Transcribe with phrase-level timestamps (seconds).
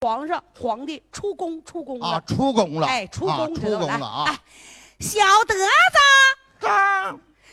[0.00, 4.38] 皇上皇帝出宫出宫啊了，，出宫了，哎，出啊宫出宫了啊哎，
[5.00, 7.10] 小德子啊！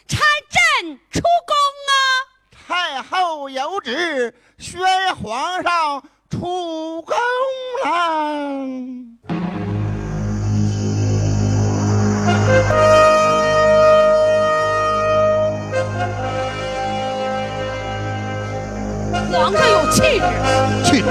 [0.08, 0.20] 参
[0.52, 1.56] 朕出宫
[1.90, 1.98] 啊！
[2.52, 4.80] 太后有旨，宣
[5.16, 7.16] 皇上出宫
[7.84, 7.90] 了。
[19.32, 20.26] 皇上有气质，
[20.86, 21.06] 去，五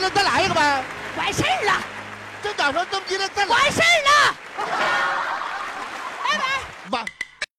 [0.00, 0.82] 再来一个呗。
[1.16, 1.72] 完事儿了，
[2.42, 3.50] 这咋说这么急了，再来。
[3.50, 4.91] 完事儿了。